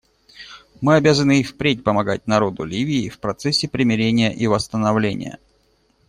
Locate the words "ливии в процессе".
2.63-3.67